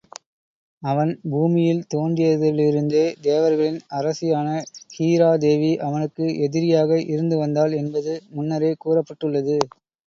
[0.83, 4.47] அவன், பூமியில் தோன்றியதிலிருந்தே தேவர்களின் அரசியான
[4.95, 9.59] ஹீரா தேவி அவனுக்கு எதிரியாக இருந்து வந்தாள் என்பது முன்னரே கூறப்பட்டுள்ளது.